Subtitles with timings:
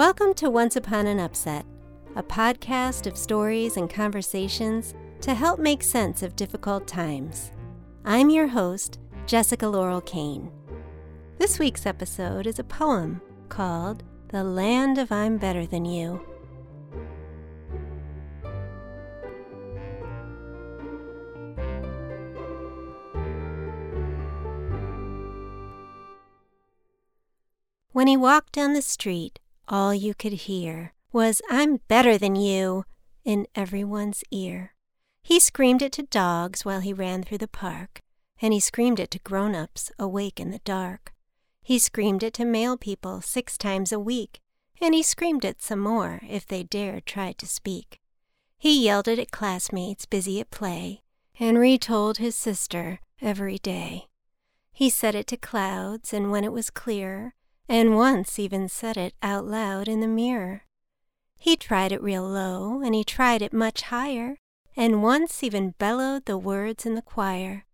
[0.00, 1.66] Welcome to Once Upon an Upset,
[2.16, 7.52] a podcast of stories and conversations to help make sense of difficult times.
[8.06, 10.50] I'm your host, Jessica Laurel Kane.
[11.36, 13.20] This week's episode is a poem
[13.50, 16.26] called The Land of I'm Better Than You.
[27.92, 29.38] When he walked down the street,
[29.70, 32.84] all you could hear was, I'm better than you,
[33.24, 34.74] in everyone's ear.
[35.22, 38.00] He screamed it to dogs while he ran through the park,
[38.42, 41.12] and he screamed it to grown ups awake in the dark.
[41.62, 44.40] He screamed it to mail people six times a week,
[44.80, 48.00] and he screamed it some more if they dared try to speak.
[48.58, 51.02] He yelled it at classmates busy at play,
[51.38, 54.06] and retold his sister every day.
[54.72, 57.34] He said it to clouds, and when it was clear,
[57.70, 60.64] and once even said it out loud in the mirror.
[61.38, 64.38] He tried it real low, and he tried it much higher,
[64.76, 67.64] and once even bellowed the words in the choir.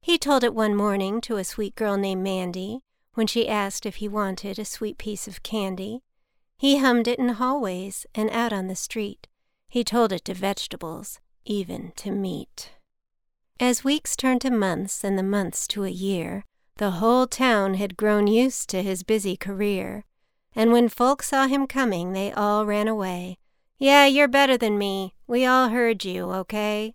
[0.00, 2.82] He told it one morning to a sweet girl named Mandy
[3.14, 6.02] when she asked if he wanted a sweet piece of candy.
[6.56, 9.26] He hummed it in hallways and out on the street.
[9.68, 12.70] He told it to vegetables, even to meat.
[13.58, 16.44] As weeks turned to months and the months to a year,
[16.76, 20.04] the whole town had grown used to his busy career,
[20.54, 23.38] and when folks saw him coming, they all ran away.
[23.78, 25.14] Yeah, you're better than me.
[25.26, 26.94] We all heard you, okay?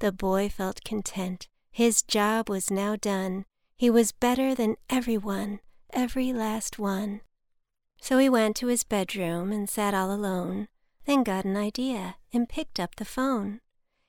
[0.00, 1.48] The boy felt content.
[1.70, 3.44] His job was now done.
[3.76, 5.60] He was better than everyone,
[5.92, 7.20] every last one.
[8.00, 10.68] So he went to his bedroom and sat all alone,
[11.06, 13.60] then got an idea and picked up the phone.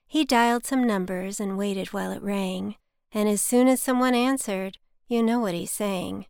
[0.06, 2.76] He dialed some numbers and waited while it rang
[3.16, 4.78] and as soon as someone answered,
[5.08, 6.26] you know what he's saying.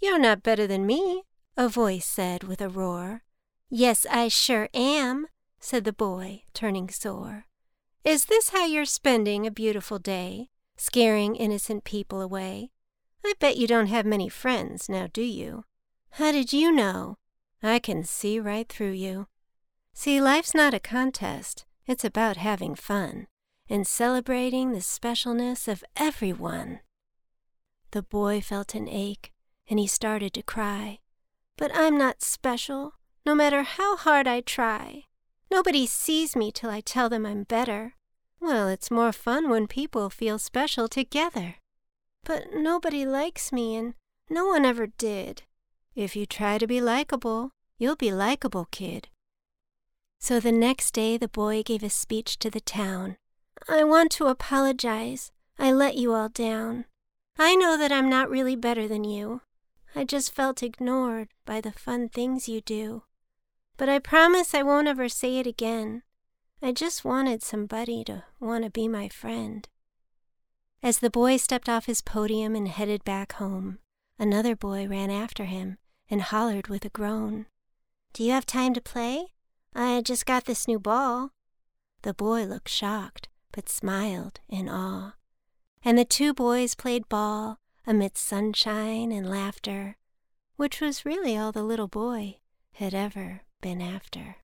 [0.00, 1.22] You're not better than me,
[1.56, 3.22] a voice said with a roar.
[3.70, 5.28] Yes, I sure am,
[5.60, 7.44] said the boy, turning sore.
[8.04, 12.70] Is this how you're spending a beautiful day, scaring innocent people away?
[13.24, 15.64] I bet you don't have many friends, now do you?
[16.10, 17.18] How did you know?
[17.62, 19.28] I can see right through you.
[19.92, 23.28] See, life's not a contest, it's about having fun
[23.68, 26.80] and celebrating the specialness of everyone.
[27.90, 29.32] The boy felt an ache,
[29.68, 31.00] and he started to cry.
[31.56, 32.94] But I'm not special,
[33.24, 35.04] no matter how hard I try.
[35.50, 37.94] Nobody sees me till I tell them I'm better.
[38.40, 41.56] Well, it's more fun when people feel special together.
[42.24, 43.94] But nobody likes me, and
[44.28, 45.42] no one ever did.
[45.94, 49.08] If you try to be likable, you'll be likable, kid.
[50.18, 53.16] So the next day the boy gave a speech to the town.
[53.68, 55.32] I want to apologize.
[55.58, 56.84] I let you all down.
[57.38, 59.40] I know that I'm not really better than you.
[59.94, 63.02] I just felt ignored by the fun things you do.
[63.76, 66.02] But I promise I won't ever say it again.
[66.62, 69.68] I just wanted somebody to want to be my friend.
[70.82, 73.78] As the boy stepped off his podium and headed back home,
[74.18, 75.78] another boy ran after him
[76.08, 77.46] and hollered with a groan.
[78.12, 79.32] Do you have time to play?
[79.74, 81.32] I just got this new ball.
[82.02, 85.14] The boy looked shocked but smiled in awe.
[85.82, 89.96] And the two boys played ball amidst sunshine and laughter,
[90.56, 92.36] which was really all the little boy
[92.72, 94.36] had ever been after.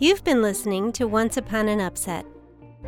[0.00, 2.26] You've been listening to Once Upon an Upset.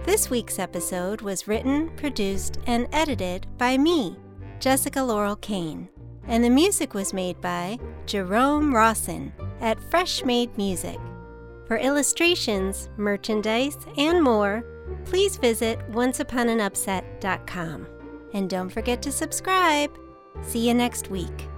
[0.04, 4.16] This week's episode was written, produced, and edited by me,
[4.59, 5.88] Jessica Laurel Kane
[6.30, 10.98] and the music was made by Jerome Rossen at Freshmade Music.
[11.66, 14.64] For illustrations, merchandise, and more,
[15.04, 17.86] please visit onceuponanupset.com.
[18.32, 19.91] And don't forget to subscribe.
[20.42, 21.48] See you next week.